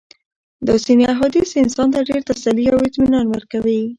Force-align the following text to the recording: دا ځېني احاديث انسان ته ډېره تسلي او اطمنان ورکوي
دا 0.67 0.75
ځېني 0.83 1.05
احاديث 1.13 1.49
انسان 1.63 1.87
ته 1.93 1.99
ډېره 2.07 2.23
تسلي 2.29 2.65
او 2.73 2.79
اطمنان 2.87 3.25
ورکوي 3.29 3.81